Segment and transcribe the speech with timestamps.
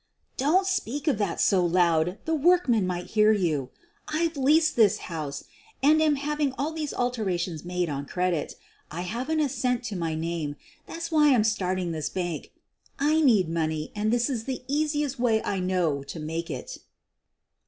[0.35, 3.69] "Don't speak of that so loud— the workmen might hear you.
[4.07, 5.43] I 've leased this house
[5.83, 8.55] and 94 SOPHIE LYONS I'm having all these alterations made on credit.
[8.89, 10.55] I haven't a cent to my name—
[10.87, 12.51] that's why I'm start ing this bank.
[12.97, 16.79] I need money and this is the easiest way I know to make it.